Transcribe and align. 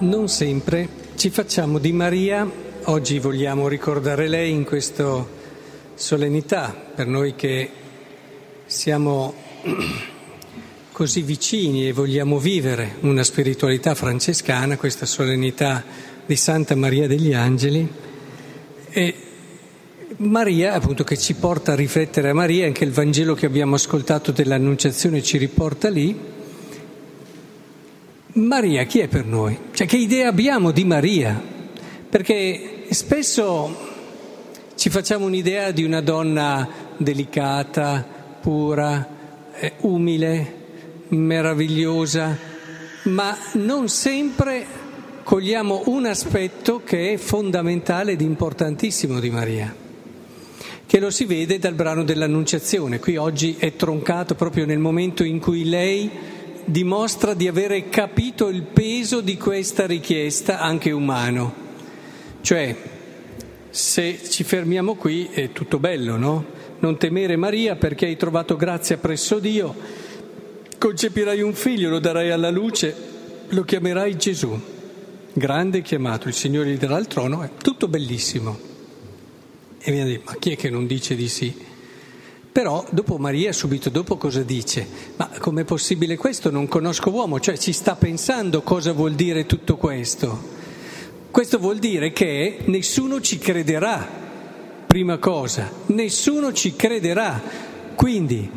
non 0.00 0.28
sempre 0.28 0.88
ci 1.16 1.30
facciamo 1.30 1.78
di 1.78 1.92
Maria, 1.92 2.48
oggi 2.84 3.18
vogliamo 3.18 3.66
ricordare 3.66 4.28
lei 4.28 4.52
in 4.52 4.64
questa 4.64 5.26
solennità, 5.94 6.72
per 6.94 7.08
noi 7.08 7.34
che 7.34 7.68
siamo 8.66 9.34
così 10.92 11.22
vicini 11.22 11.88
e 11.88 11.92
vogliamo 11.92 12.38
vivere 12.38 12.96
una 13.00 13.24
spiritualità 13.24 13.96
francescana, 13.96 14.76
questa 14.76 15.04
solennità 15.04 15.82
di 16.24 16.36
Santa 16.36 16.76
Maria 16.76 17.08
degli 17.08 17.32
Angeli. 17.32 17.88
E 18.90 19.14
Maria, 20.18 20.74
appunto, 20.74 21.02
che 21.02 21.18
ci 21.18 21.34
porta 21.34 21.72
a 21.72 21.76
riflettere 21.76 22.30
a 22.30 22.34
Maria, 22.34 22.66
anche 22.66 22.84
il 22.84 22.92
Vangelo 22.92 23.34
che 23.34 23.46
abbiamo 23.46 23.74
ascoltato 23.74 24.30
dell'Annunciazione 24.30 25.22
ci 25.22 25.38
riporta 25.38 25.88
lì. 25.88 26.36
Maria 28.38 28.84
chi 28.84 29.00
è 29.00 29.08
per 29.08 29.24
noi? 29.26 29.58
Cioè 29.72 29.86
che 29.86 29.96
idea 29.96 30.28
abbiamo 30.28 30.70
di 30.70 30.84
Maria? 30.84 31.40
Perché 32.08 32.84
spesso 32.90 33.76
ci 34.76 34.90
facciamo 34.90 35.26
un'idea 35.26 35.72
di 35.72 35.82
una 35.82 36.00
donna 36.00 36.68
delicata, 36.96 38.06
pura, 38.40 39.08
eh, 39.54 39.72
umile, 39.80 40.54
meravigliosa, 41.08 42.36
ma 43.04 43.36
non 43.54 43.88
sempre 43.88 44.64
cogliamo 45.24 45.82
un 45.86 46.06
aspetto 46.06 46.82
che 46.84 47.14
è 47.14 47.16
fondamentale 47.16 48.12
ed 48.12 48.20
importantissimo 48.20 49.18
di 49.18 49.30
Maria, 49.30 49.74
che 50.86 51.00
lo 51.00 51.10
si 51.10 51.24
vede 51.24 51.58
dal 51.58 51.74
brano 51.74 52.04
dell'Annunciazione. 52.04 53.00
Qui 53.00 53.16
oggi 53.16 53.56
è 53.58 53.74
troncato 53.74 54.36
proprio 54.36 54.64
nel 54.64 54.78
momento 54.78 55.24
in 55.24 55.40
cui 55.40 55.64
lei 55.64 56.36
dimostra 56.68 57.32
di 57.32 57.48
avere 57.48 57.88
capito 57.88 58.48
il 58.48 58.62
peso 58.62 59.22
di 59.22 59.38
questa 59.38 59.86
richiesta 59.86 60.60
anche 60.60 60.90
umano. 60.90 61.66
Cioè, 62.42 62.76
se 63.70 64.20
ci 64.28 64.44
fermiamo 64.44 64.94
qui 64.94 65.28
è 65.30 65.50
tutto 65.52 65.78
bello, 65.78 66.16
no? 66.16 66.44
Non 66.80 66.98
temere 66.98 67.36
Maria 67.36 67.76
perché 67.76 68.06
hai 68.06 68.16
trovato 68.16 68.56
grazia 68.56 68.98
presso 68.98 69.38
Dio, 69.38 69.74
concepirai 70.78 71.40
un 71.40 71.54
figlio, 71.54 71.88
lo 71.88 71.98
darai 71.98 72.30
alla 72.30 72.50
luce, 72.50 72.94
lo 73.48 73.64
chiamerai 73.64 74.16
Gesù. 74.16 74.60
Grande 75.32 75.82
chiamato, 75.82 76.28
il 76.28 76.34
Signore 76.34 76.70
gli 76.70 76.76
darà 76.76 76.98
il 76.98 77.06
trono, 77.06 77.42
è 77.42 77.50
tutto 77.60 77.88
bellissimo. 77.88 78.58
E 79.78 79.90
viene 79.90 80.02
a 80.02 80.06
dire, 80.12 80.22
ma 80.24 80.34
chi 80.38 80.52
è 80.52 80.56
che 80.56 80.68
non 80.68 80.86
dice 80.86 81.14
di 81.14 81.28
sì? 81.28 81.66
Però 82.50 82.84
dopo 82.90 83.18
Maria, 83.18 83.52
subito 83.52 83.88
dopo, 83.88 84.16
cosa 84.16 84.42
dice? 84.42 84.86
Ma 85.16 85.30
com'è 85.38 85.64
possibile 85.64 86.16
questo? 86.16 86.50
Non 86.50 86.66
conosco 86.66 87.10
uomo, 87.10 87.38
cioè 87.40 87.56
ci 87.56 87.72
sta 87.72 87.94
pensando 87.94 88.62
cosa 88.62 88.92
vuol 88.92 89.14
dire 89.14 89.46
tutto 89.46 89.76
questo. 89.76 90.56
Questo 91.30 91.58
vuol 91.58 91.78
dire 91.78 92.12
che 92.12 92.58
nessuno 92.64 93.20
ci 93.20 93.38
crederà, 93.38 94.06
prima 94.86 95.18
cosa, 95.18 95.70
nessuno 95.86 96.52
ci 96.52 96.74
crederà. 96.74 97.40
Quindi 97.94 98.50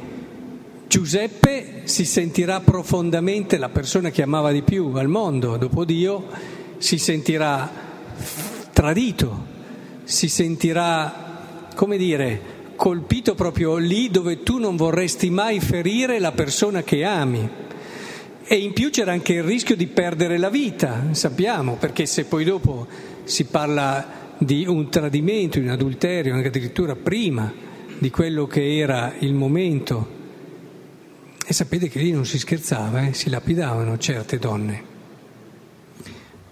Giuseppe 0.88 1.82
si 1.84 2.06
sentirà 2.06 2.60
profondamente, 2.60 3.58
la 3.58 3.70
persona 3.70 4.10
che 4.10 4.24
amava 4.24 4.52
di 4.52 4.62
più 4.62 4.92
al 4.96 5.08
mondo 5.08 5.58
dopo 5.58 5.86
Dio, 5.86 6.26
si 6.80 6.98
sentirà 6.98 7.70
tradito, 8.74 9.46
si 10.04 10.28
sentirà, 10.28 11.68
come 11.76 11.98
dire, 11.98 12.42
colpito 12.82 13.36
proprio 13.36 13.76
lì 13.76 14.10
dove 14.10 14.42
tu 14.42 14.58
non 14.58 14.76
vorresti 14.76 15.30
mai 15.30 15.60
ferire 15.60 16.18
la 16.18 16.32
persona 16.32 16.82
che 16.82 17.04
ami. 17.04 17.48
E 18.44 18.56
in 18.56 18.74
più 18.74 18.90
c'era 18.90 19.12
anche 19.12 19.34
il 19.34 19.44
rischio 19.44 19.76
di 19.76 19.86
perdere 19.86 20.40
la 20.40 20.50
vita, 20.50 21.10
sappiamo, 21.12 21.76
perché 21.76 22.08
se 22.08 22.26
poi 22.26 22.44
dopo 22.44 22.88
si 23.24 23.44
parla 23.44 24.34
di 24.40 24.66
un 24.66 24.90
tradimento, 24.90 25.60
di 25.60 25.66
un 25.66 25.72
adulterio, 25.72 26.34
anche 26.34 26.48
addirittura 26.48 26.96
prima 26.96 27.54
di 28.00 28.10
quello 28.10 28.48
che 28.48 28.80
era 28.80 29.14
il 29.20 29.36
momento, 29.36 30.08
e 31.46 31.54
sapete 31.54 31.88
che 31.88 32.00
lì 32.00 32.12
non 32.12 32.26
si 32.26 32.40
scherzava, 32.40 33.10
eh? 33.10 33.14
si 33.14 33.30
lapidavano 33.30 33.96
certe 34.00 34.40
donne. 34.40 34.84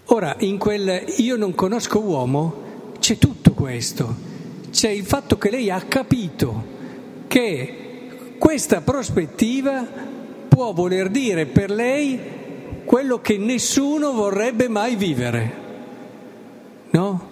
Ora, 0.04 0.36
in 0.38 0.58
quel 0.58 1.12
io 1.16 1.34
non 1.34 1.56
conosco 1.56 1.98
uomo 1.98 2.92
c'è 3.00 3.18
tutto 3.18 3.50
questo 3.50 4.29
c'è 4.70 4.88
il 4.88 5.04
fatto 5.04 5.36
che 5.36 5.50
lei 5.50 5.70
ha 5.70 5.80
capito 5.82 6.78
che 7.26 7.76
questa 8.38 8.80
prospettiva 8.80 9.86
può 10.48 10.72
voler 10.72 11.08
dire 11.08 11.46
per 11.46 11.70
lei 11.70 12.18
quello 12.84 13.20
che 13.20 13.36
nessuno 13.36 14.12
vorrebbe 14.12 14.68
mai 14.68 14.96
vivere, 14.96 15.52
no? 16.90 17.28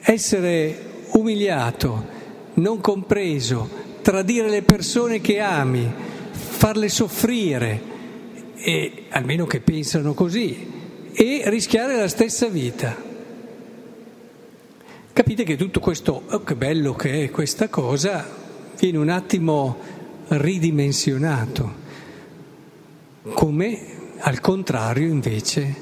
Essere 0.00 1.06
umiliato, 1.12 2.06
non 2.54 2.80
compreso, 2.80 3.68
tradire 4.02 4.48
le 4.48 4.62
persone 4.62 5.20
che 5.20 5.40
ami, 5.40 5.90
farle 6.30 6.88
soffrire, 6.88 7.80
e, 8.56 9.04
almeno 9.10 9.46
che 9.46 9.60
pensano 9.60 10.12
così, 10.14 11.10
e 11.12 11.42
rischiare 11.46 11.96
la 11.96 12.08
stessa 12.08 12.48
vita. 12.48 13.07
Capite 15.18 15.42
che 15.42 15.56
tutto 15.56 15.80
questo, 15.80 16.22
oh, 16.28 16.44
che 16.44 16.54
bello 16.54 16.94
che 16.94 17.24
è 17.24 17.30
questa 17.32 17.68
cosa, 17.68 18.24
viene 18.78 18.98
un 18.98 19.08
attimo 19.08 19.76
ridimensionato, 20.28 21.74
come 23.34 24.14
al 24.18 24.38
contrario 24.38 25.08
invece 25.08 25.74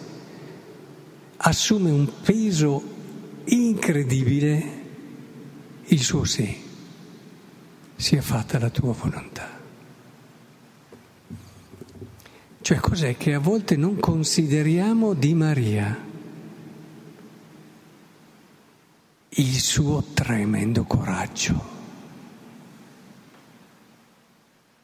assume 1.36 1.90
un 1.90 2.10
peso 2.22 2.82
incredibile 3.44 4.64
il 5.84 6.00
suo 6.00 6.24
sì, 6.24 6.56
sia 7.94 8.22
fatta 8.22 8.58
la 8.58 8.70
tua 8.70 8.94
volontà. 8.94 9.50
Cioè 12.62 12.78
cos'è 12.78 13.18
che 13.18 13.34
a 13.34 13.38
volte 13.38 13.76
non 13.76 14.00
consideriamo 14.00 15.12
di 15.12 15.34
Maria? 15.34 16.05
Il 19.38 19.58
suo 19.60 20.02
tremendo 20.14 20.84
coraggio. 20.84 21.74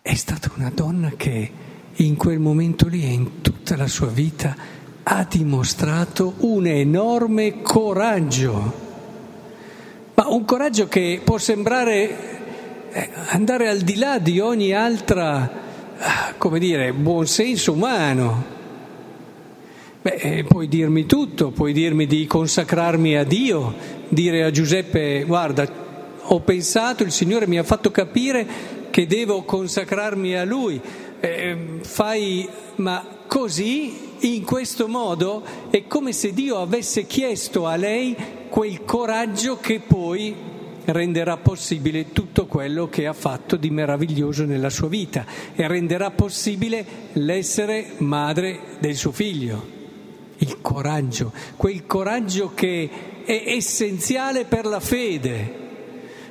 È 0.02 0.14
stata 0.14 0.50
una 0.56 0.70
donna 0.70 1.12
che 1.16 1.50
in 1.94 2.16
quel 2.16 2.38
momento 2.38 2.86
lì 2.86 3.02
e 3.02 3.12
in 3.12 3.40
tutta 3.40 3.76
la 3.76 3.86
sua 3.86 4.08
vita 4.08 4.54
ha 5.04 5.24
dimostrato 5.24 6.34
un 6.38 6.66
enorme 6.66 7.62
coraggio, 7.62 8.72
ma 10.14 10.28
un 10.28 10.44
coraggio 10.44 10.86
che 10.86 11.20
può 11.24 11.38
sembrare 11.38 12.90
eh, 12.92 13.10
andare 13.28 13.68
al 13.68 13.78
di 13.78 13.96
là 13.96 14.18
di 14.18 14.38
ogni 14.38 14.72
altra, 14.72 15.50
ah, 15.96 16.34
come 16.36 16.58
dire, 16.58 16.92
buonsenso 16.92 17.72
umano. 17.72 18.60
Beh, 20.02 20.14
eh, 20.14 20.42
puoi 20.42 20.66
dirmi 20.66 21.06
tutto, 21.06 21.52
puoi 21.52 21.72
dirmi 21.72 22.06
di 22.06 22.26
consacrarmi 22.26 23.16
a 23.16 23.22
Dio, 23.22 23.72
dire 24.08 24.42
a 24.42 24.50
Giuseppe 24.50 25.22
guarda, 25.22 25.64
ho 26.22 26.40
pensato, 26.40 27.04
il 27.04 27.12
Signore 27.12 27.46
mi 27.46 27.56
ha 27.56 27.62
fatto 27.62 27.92
capire 27.92 28.44
che 28.90 29.06
devo 29.06 29.44
consacrarmi 29.44 30.36
a 30.36 30.42
Lui, 30.42 30.80
eh, 31.20 31.56
fai, 31.82 32.48
ma 32.76 33.06
così, 33.28 33.94
in 34.22 34.42
questo 34.42 34.88
modo, 34.88 35.44
è 35.70 35.86
come 35.86 36.10
se 36.10 36.32
Dio 36.32 36.60
avesse 36.60 37.06
chiesto 37.06 37.68
a 37.68 37.76
lei 37.76 38.16
quel 38.48 38.84
coraggio 38.84 39.58
che 39.58 39.78
poi 39.78 40.34
renderà 40.84 41.36
possibile 41.36 42.10
tutto 42.10 42.46
quello 42.46 42.88
che 42.88 43.06
ha 43.06 43.12
fatto 43.12 43.54
di 43.54 43.70
meraviglioso 43.70 44.46
nella 44.46 44.68
sua 44.68 44.88
vita 44.88 45.24
e 45.54 45.64
renderà 45.68 46.10
possibile 46.10 46.84
l'essere 47.12 47.92
madre 47.98 48.58
del 48.80 48.96
suo 48.96 49.12
figlio 49.12 49.81
il 50.42 50.60
coraggio, 50.60 51.32
quel 51.56 51.86
coraggio 51.86 52.52
che 52.54 52.90
è 53.24 53.44
essenziale 53.46 54.44
per 54.44 54.66
la 54.66 54.80
fede. 54.80 55.60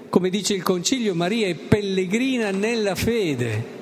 Come 0.10 0.30
dice 0.30 0.54
il 0.54 0.64
Concilio, 0.64 1.16
Maria 1.16 1.48
è 1.48 1.56
pellegrina 1.56 2.52
nella 2.52 2.96
fede, 2.96 3.80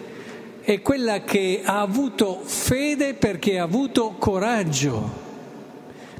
è 0.62 0.82
quella 0.82 1.24
che 1.24 1.62
ha 1.64 1.82
avuto 1.82 2.42
fede 2.44 3.16
perché 3.16 3.58
ha 3.58 3.64
avuto 3.64 4.16
coraggio. 4.20 5.28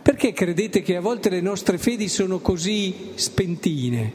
Perché 0.02 0.34
credete 0.34 0.82
che 0.82 0.96
a 0.96 1.02
volte 1.02 1.30
le 1.30 1.42
nostre 1.42 1.78
fedi 1.78 2.08
sono 2.08 2.40
così 2.40 3.12
spentine? 3.14 4.12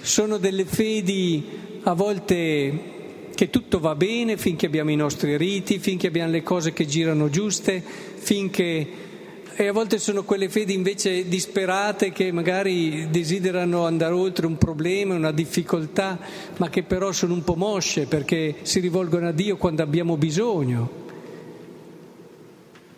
Sono 0.00 0.38
delle 0.38 0.64
fedi 0.64 1.44
a 1.82 1.92
volte 1.92 2.98
che 3.34 3.50
tutto 3.50 3.80
va 3.80 3.94
bene 3.94 4.38
finché 4.38 4.64
abbiamo 4.64 4.90
i 4.90 4.96
nostri 4.96 5.36
riti, 5.36 5.78
finché 5.78 6.06
abbiamo 6.06 6.30
le 6.30 6.42
cose 6.42 6.72
che 6.72 6.86
girano 6.86 7.28
giuste, 7.28 7.82
finché 7.82 9.08
e 9.54 9.66
a 9.66 9.72
volte 9.72 9.98
sono 9.98 10.24
quelle 10.24 10.48
fedi 10.48 10.74
invece 10.74 11.28
disperate 11.28 12.12
che 12.12 12.32
magari 12.32 13.08
desiderano 13.10 13.84
andare 13.84 14.14
oltre 14.14 14.46
un 14.46 14.56
problema, 14.56 15.14
una 15.14 15.32
difficoltà, 15.32 16.18
ma 16.56 16.68
che 16.68 16.82
però 16.82 17.12
sono 17.12 17.34
un 17.34 17.44
po' 17.44 17.56
mosce 17.56 18.06
perché 18.06 18.56
si 18.62 18.80
rivolgono 18.80 19.28
a 19.28 19.32
Dio 19.32 19.56
quando 19.56 19.82
abbiamo 19.82 20.16
bisogno. 20.16 21.08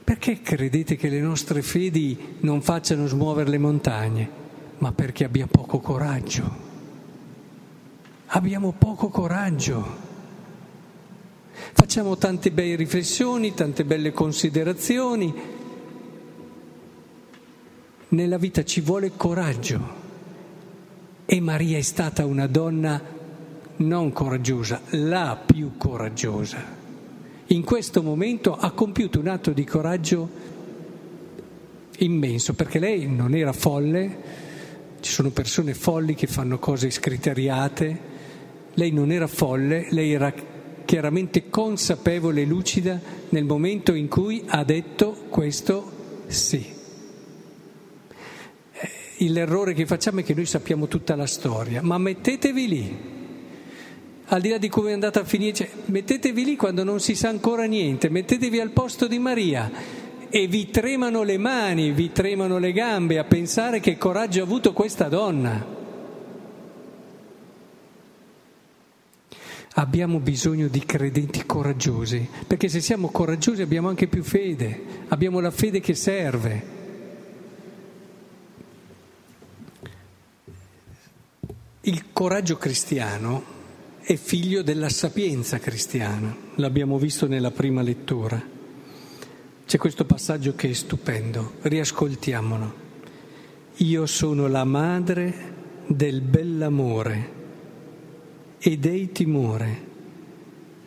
Perché 0.04 0.40
credete 0.40 0.96
che 0.96 1.08
le 1.08 1.20
nostre 1.20 1.62
fedi 1.62 2.16
non 2.40 2.60
facciano 2.60 3.06
smuovere 3.06 3.50
le 3.50 3.58
montagne? 3.58 4.31
Ma 4.78 4.93
perché 4.93 5.25
abbiamo 5.25 5.50
poco 5.50 5.78
coraggio. 5.78 6.70
Abbiamo 8.26 8.72
poco 8.76 9.08
coraggio. 9.08 10.10
Facciamo 11.72 12.16
tante 12.19 12.50
belle 12.50 12.76
riflessioni, 12.76 13.54
tante 13.54 13.84
belle 13.84 14.12
considerazioni. 14.12 15.60
Nella 18.12 18.37
vita 18.37 18.62
ci 18.62 18.82
vuole 18.82 19.12
coraggio. 19.17 19.81
E 21.25 21.41
Maria 21.41 21.79
è 21.79 21.81
stata 21.81 22.26
una 22.26 22.47
donna 22.47 23.00
non 23.76 24.12
coraggiosa, 24.12 24.82
la 24.91 25.43
più 25.47 25.79
coraggiosa. 25.79 26.59
In 27.47 27.64
questo 27.64 28.03
momento 28.03 28.55
ha 28.55 28.70
compiuto 28.73 29.19
un 29.19 29.29
atto 29.29 29.53
di 29.53 29.64
coraggio 29.64 30.29
immenso, 32.00 32.53
perché 32.53 32.79
lei 32.79 33.06
non 33.06 33.35
era 33.35 33.55
folle, 33.55 34.17
ci 35.00 35.11
sono 35.11 35.31
persone 35.31 35.73
folli 35.73 36.14
che 36.14 36.26
fanno 36.26 36.59
cose 36.59 36.91
scriteriate, 36.91 38.00
lei 38.75 38.91
non 38.91 39.11
era 39.11 39.26
folle, 39.26 39.87
lei 39.88 40.12
era 40.12 40.35
chiaramente 40.85 41.49
consapevole 41.49 42.43
e 42.43 42.44
lucida 42.44 43.00
nel 43.31 43.44
momento 43.44 43.94
in 43.94 44.09
cui 44.09 44.44
ha 44.49 44.62
detto 44.64 45.25
questo 45.31 45.91
sì. 46.26 46.81
L'errore 49.28 49.72
che 49.72 49.86
facciamo 49.86 50.20
è 50.20 50.22
che 50.24 50.34
noi 50.34 50.46
sappiamo 50.46 50.88
tutta 50.88 51.14
la 51.14 51.26
storia, 51.26 51.80
ma 51.82 51.98
mettetevi 51.98 52.69
lì, 52.69 52.96
al 54.26 54.40
di 54.40 54.48
là 54.48 54.58
di 54.58 54.69
come 54.69 54.90
è 54.90 54.92
andata 54.94 55.20
a 55.20 55.24
finire, 55.24 55.52
cioè, 55.54 55.70
mettetevi 55.86 56.44
lì 56.44 56.56
quando 56.56 56.84
non 56.84 57.00
si 57.00 57.14
sa 57.14 57.28
ancora 57.28 57.64
niente, 57.64 58.08
mettetevi 58.08 58.58
al 58.60 58.70
posto 58.70 59.06
di 59.06 59.19
Maria 59.19 59.70
e 60.28 60.46
vi 60.46 60.70
tremano 60.70 61.22
le 61.22 61.36
mani, 61.36 61.92
vi 61.92 62.10
tremano 62.10 62.58
le 62.58 62.72
gambe 62.72 63.19
a 63.19 63.24
pensare 63.24 63.80
che 63.80 63.98
coraggio 63.98 64.40
ha 64.40 64.44
avuto 64.44 64.72
questa 64.72 65.08
donna. 65.08 65.80
Abbiamo 69.75 70.18
bisogno 70.18 70.68
di 70.68 70.84
credenti 70.84 71.44
coraggiosi, 71.44 72.28
perché 72.46 72.68
se 72.68 72.80
siamo 72.80 73.10
coraggiosi 73.10 73.62
abbiamo 73.62 73.88
anche 73.88 74.06
più 74.06 74.22
fede, 74.22 75.04
abbiamo 75.08 75.40
la 75.40 75.50
fede 75.50 75.80
che 75.80 75.94
serve. 75.94 76.81
Il 81.84 82.12
coraggio 82.12 82.58
cristiano 82.58 83.43
è 84.02 84.14
figlio 84.14 84.62
della 84.62 84.88
sapienza 84.88 85.58
cristiana, 85.58 86.32
l'abbiamo 86.55 86.96
visto 86.96 87.26
nella 87.26 87.50
prima 87.50 87.82
lettura. 87.82 88.40
C'è 89.67 89.79
questo 89.79 90.05
passaggio 90.05 90.55
che 90.55 90.70
è 90.70 90.73
stupendo, 90.75 91.55
riascoltiamolo. 91.62 92.75
Io 93.79 94.06
sono 94.06 94.46
la 94.46 94.62
madre 94.62 95.34
del 95.88 96.20
bell'amore 96.20 97.32
e 98.61 98.78
dei 98.78 99.11
timore, 99.11 99.87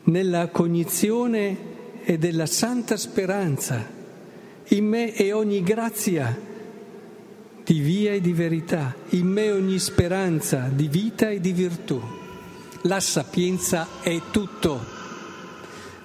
nella 0.04 0.48
cognizione 0.48 1.58
e 2.06 2.18
della 2.18 2.46
santa 2.46 2.96
speranza. 2.96 3.86
In 4.70 4.86
me 4.86 5.12
è 5.12 5.36
ogni 5.36 5.62
grazia 5.62 6.54
di 7.66 7.80
via 7.80 8.14
e 8.14 8.22
di 8.22 8.32
verità, 8.32 8.96
in 9.10 9.26
me 9.26 9.52
ogni 9.52 9.80
speranza 9.80 10.70
di 10.72 10.88
vita 10.88 11.30
e 11.30 11.40
di 11.40 11.52
virtù. 11.52 12.00
La 12.84 13.00
sapienza 13.00 13.88
è 14.02 14.22
tutto. 14.30 14.86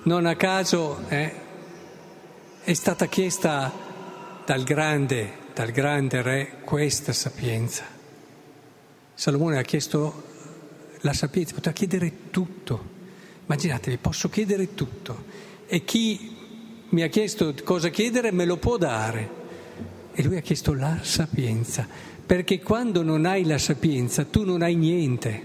Non 0.05 0.25
a 0.25 0.37
caso 0.37 1.05
eh, 1.09 1.33
è 2.65 2.73
stata 2.73 3.07
chiesta 3.07 3.71
dal 4.47 4.63
grande, 4.63 5.33
dal 5.53 5.71
grande 5.71 6.23
re 6.23 6.61
questa 6.65 7.13
sapienza. 7.13 7.85
Salomone 9.13 9.59
ha 9.59 9.63
chiesto 9.63 10.29
la 11.01 11.13
sapienza, 11.13 11.55
poteva 11.55 11.75
chiedere 11.75 12.31
tutto. 12.31 12.99
Immaginatevi, 13.45 13.99
posso 13.99 14.31
chiedere 14.31 14.75
tutto. 14.75 15.25
E 15.67 15.85
chi 15.85 16.37
mi 16.89 17.03
ha 17.03 17.09
chiesto 17.09 17.55
cosa 17.65 17.91
chiedere 17.91 18.33
me 18.33 18.47
lo 18.47 18.57
può 18.57 18.79
dare. 18.79 19.40
E 20.21 20.23
lui 20.23 20.37
ha 20.37 20.43
chiesto 20.43 20.75
la 20.75 20.99
sapienza, 21.01 21.89
perché 22.27 22.61
quando 22.61 23.03
non 23.03 23.25
hai 23.25 23.43
la 23.43 23.57
sapienza 23.57 24.27
tu 24.27 24.45
non 24.45 24.61
hai 24.61 24.75
niente. 24.75 25.43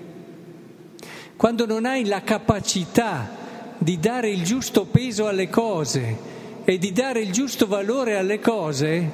Quando 1.38 1.66
non 1.66 1.86
hai 1.86 2.04
la 2.04 2.24
capacità 2.24 3.38
di 3.78 3.98
dare 4.02 4.30
il 4.30 4.44
giusto 4.44 4.84
peso 4.84 5.28
alle 5.28 5.48
cose 5.48 6.18
e 6.66 6.78
di 6.78 6.92
dare 6.92 7.22
il 7.22 7.32
giusto 7.32 7.68
valore 7.68 8.18
alle 8.18 8.42
cose, 8.42 9.10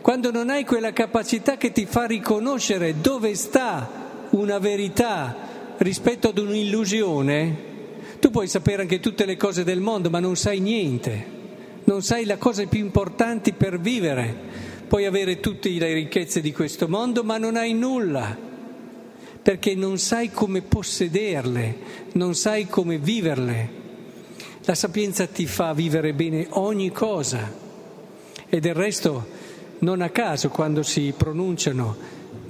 quando 0.00 0.30
non 0.30 0.48
hai 0.48 0.64
quella 0.64 0.94
capacità 0.94 1.58
che 1.58 1.72
ti 1.72 1.84
fa 1.84 2.06
riconoscere 2.06 3.02
dove 3.02 3.34
sta 3.34 3.90
una 4.30 4.58
verità 4.58 5.36
rispetto 5.76 6.28
ad 6.28 6.38
un'illusione, 6.38 7.56
tu 8.18 8.30
puoi 8.30 8.48
sapere 8.48 8.80
anche 8.80 8.98
tutte 8.98 9.26
le 9.26 9.36
cose 9.36 9.62
del 9.62 9.80
mondo, 9.80 10.08
ma 10.08 10.20
non 10.20 10.36
sai 10.36 10.60
niente, 10.60 11.26
non 11.84 12.00
sai 12.00 12.24
le 12.24 12.38
cose 12.38 12.64
più 12.66 12.80
importanti 12.80 13.52
per 13.52 13.78
vivere. 13.78 14.70
Puoi 14.92 15.06
avere 15.06 15.40
tutte 15.40 15.70
le 15.70 15.94
ricchezze 15.94 16.42
di 16.42 16.52
questo 16.52 16.86
mondo, 16.86 17.24
ma 17.24 17.38
non 17.38 17.56
hai 17.56 17.72
nulla, 17.72 18.36
perché 19.42 19.74
non 19.74 19.96
sai 19.96 20.30
come 20.30 20.60
possederle, 20.60 21.76
non 22.12 22.34
sai 22.34 22.66
come 22.66 22.98
viverle. 22.98 23.70
La 24.64 24.74
sapienza 24.74 25.26
ti 25.26 25.46
fa 25.46 25.72
vivere 25.72 26.12
bene 26.12 26.46
ogni 26.50 26.90
cosa 26.90 27.50
e 28.46 28.60
del 28.60 28.74
resto 28.74 29.26
non 29.78 30.02
a 30.02 30.10
caso 30.10 30.50
quando 30.50 30.82
si 30.82 31.14
pronunciano 31.16 31.96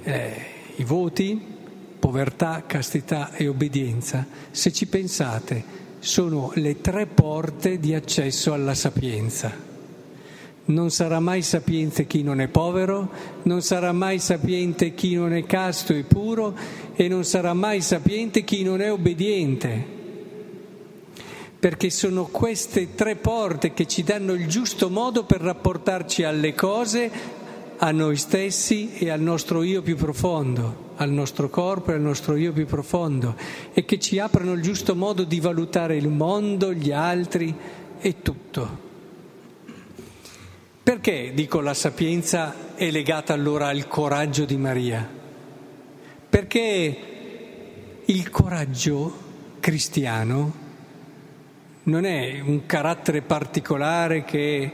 eh, 0.03 0.33
i 0.75 0.83
voti 0.83 1.41
povertà, 1.97 2.65
castità 2.67 3.31
e 3.31 3.47
obbedienza, 3.47 4.27
se 4.51 4.73
ci 4.73 4.87
pensate, 4.87 5.63
sono 5.99 6.51
le 6.55 6.81
tre 6.81 7.05
porte 7.05 7.79
di 7.79 7.93
accesso 7.93 8.51
alla 8.51 8.75
sapienza. 8.75 9.72
Non 10.65 10.91
sarà 10.91 11.19
mai 11.19 11.41
sapiente 11.41 12.07
chi 12.07 12.23
non 12.23 12.39
è 12.39 12.47
povero, 12.47 13.09
non 13.43 13.61
sarà 13.61 13.91
mai 13.91 14.19
sapiente 14.19 14.93
chi 14.93 15.15
non 15.15 15.33
è 15.33 15.45
casto 15.45 15.93
e 15.93 16.03
puro 16.03 16.55
e 16.95 17.09
non 17.09 17.25
sarà 17.25 17.53
mai 17.53 17.81
sapiente 17.81 18.45
chi 18.45 18.63
non 18.63 18.79
è 18.79 18.89
obbediente. 18.89 20.01
Perché 21.59 21.89
sono 21.89 22.25
queste 22.25 22.95
tre 22.95 23.17
porte 23.17 23.73
che 23.73 23.87
ci 23.87 24.03
danno 24.03 24.31
il 24.33 24.47
giusto 24.47 24.89
modo 24.89 25.25
per 25.25 25.41
rapportarci 25.41 26.23
alle 26.23 26.53
cose, 26.55 27.11
a 27.77 27.91
noi 27.91 28.15
stessi 28.15 28.93
e 28.93 29.09
al 29.09 29.19
nostro 29.19 29.63
io 29.63 29.81
più 29.81 29.97
profondo, 29.97 30.91
al 30.95 31.09
nostro 31.09 31.49
corpo 31.49 31.91
e 31.91 31.95
al 31.95 32.01
nostro 32.01 32.37
io 32.37 32.53
più 32.53 32.65
profondo 32.65 33.35
e 33.73 33.83
che 33.83 33.99
ci 33.99 34.19
aprono 34.19 34.53
il 34.53 34.61
giusto 34.61 34.95
modo 34.95 35.25
di 35.25 35.41
valutare 35.41 35.97
il 35.97 36.07
mondo, 36.07 36.73
gli 36.73 36.91
altri 36.91 37.53
e 37.99 38.21
tutto. 38.21 38.91
Perché, 40.83 41.31
dico, 41.33 41.61
la 41.61 41.73
sapienza 41.73 42.75
è 42.75 42.91
legata 42.91 43.33
allora 43.33 43.69
al 43.69 43.87
coraggio 43.87 44.45
di 44.45 44.57
Maria? 44.57 45.07
Perché 46.29 46.97
il 48.05 48.29
coraggio 48.29 49.17
cristiano 49.59 50.61
non 51.83 52.05
è 52.05 52.41
un 52.41 52.65
carattere 52.65 53.21
particolare 53.21 54.23
che 54.25 54.71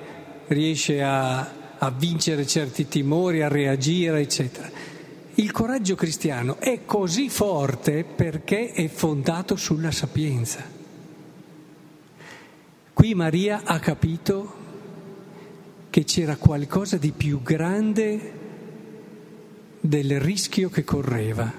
riesce 0.47 1.03
a 1.03 1.57
a 1.79 1.91
vincere 1.91 2.45
certi 2.45 2.87
timori, 2.87 3.41
a 3.41 3.47
reagire, 3.47 4.19
eccetera. 4.19 4.69
Il 5.35 5.51
coraggio 5.51 5.95
cristiano 5.95 6.57
è 6.59 6.81
così 6.85 7.29
forte 7.29 8.03
perché 8.03 8.71
è 8.71 8.87
fondato 8.89 9.55
sulla 9.55 9.91
sapienza. 9.91 10.61
Qui 12.93 13.13
Maria 13.13 13.61
ha 13.63 13.79
capito 13.79 14.58
che 15.89 16.03
c'era 16.03 16.36
qualcosa 16.36 16.98
di 16.98 17.12
più 17.12 17.41
grande 17.41 18.31
del 19.79 20.19
rischio 20.19 20.69
che 20.69 20.84
correva, 20.84 21.51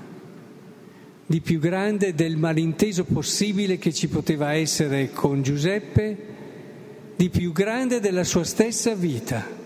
di 1.26 1.40
più 1.40 1.58
grande 1.58 2.14
del 2.14 2.36
malinteso 2.36 3.04
possibile 3.04 3.78
che 3.78 3.92
ci 3.92 4.08
poteva 4.08 4.52
essere 4.52 5.12
con 5.12 5.42
Giuseppe, 5.42 6.16
di 7.16 7.28
più 7.28 7.52
grande 7.52 8.00
della 8.00 8.24
sua 8.24 8.44
stessa 8.44 8.94
vita 8.94 9.58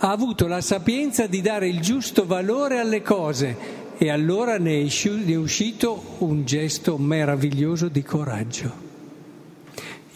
ha 0.00 0.10
avuto 0.10 0.46
la 0.46 0.60
sapienza 0.60 1.26
di 1.26 1.40
dare 1.40 1.68
il 1.68 1.80
giusto 1.80 2.24
valore 2.24 2.78
alle 2.78 3.02
cose 3.02 3.56
e 3.98 4.10
allora 4.10 4.58
ne 4.58 4.80
è 4.80 5.36
uscito 5.36 6.14
un 6.18 6.44
gesto 6.44 6.96
meraviglioso 6.98 7.88
di 7.88 8.02
coraggio. 8.02 8.87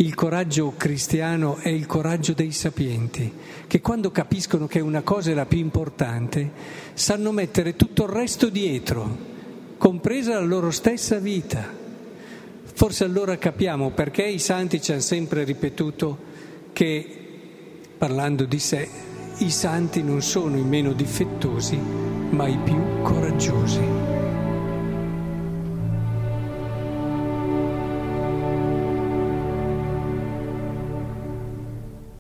Il 0.03 0.17
coraggio 0.17 0.75
cristiano 0.77 1.59
è 1.59 1.69
il 1.69 1.87
coraggio 1.87 2.33
dei 2.33 2.51
sapienti, 2.51 3.33
che 3.69 3.81
quando 3.81 4.11
capiscono 4.11 4.67
che 4.67 4.81
una 4.81 5.03
cosa 5.03 5.31
è 5.31 5.35
la 5.35 5.47
più 5.47 5.59
importante, 5.59 6.51
sanno 6.95 7.31
mettere 7.31 7.77
tutto 7.77 8.03
il 8.03 8.09
resto 8.09 8.49
dietro, 8.49 9.17
compresa 9.79 10.33
la 10.33 10.45
loro 10.45 10.73
stessa 10.73 11.21
vita. 11.21 11.65
Forse 12.65 13.05
allora 13.05 13.39
capiamo 13.39 13.91
perché 13.91 14.25
i 14.25 14.41
santi 14.41 14.83
ci 14.83 14.91
hanno 14.91 15.01
sempre 15.03 15.45
ripetuto 15.45 16.19
che 16.73 17.07
parlando 17.97 18.45
di 18.45 18.59
sé, 18.59 18.89
i 19.37 19.51
santi 19.51 20.03
non 20.03 20.21
sono 20.21 20.57
i 20.57 20.65
meno 20.65 20.95
difettosi, 20.95 21.77
ma 21.77 22.49
i 22.49 22.59
più 22.65 23.03
coraggiosi. 23.03 24.02